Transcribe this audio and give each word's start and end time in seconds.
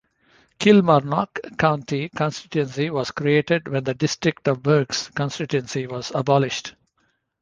Kilmarnock 0.57 1.37
county 1.59 2.09
constituency 2.09 2.89
was 2.89 3.11
created 3.11 3.67
when 3.67 3.83
the 3.83 3.93
district 3.93 4.47
of 4.47 4.63
burghs 4.63 5.09
constituency 5.13 5.85
was 5.85 6.11
abolished. 6.15 6.73